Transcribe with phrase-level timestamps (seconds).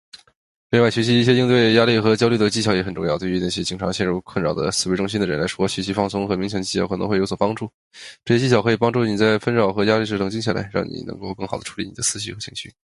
[0.71, 3.17] 另外，学习一些应对压力和焦虑的技巧也很重要。
[3.19, 7.69] 对于那些经常陷入困扰的思维中心的人来说，学习放松和冥想技巧可能会有所帮助。
[8.25, 12.71] 这些技巧可以帮助你在纷扰和压力时冷静下来，让你能够更好地处理你的思绪和情绪。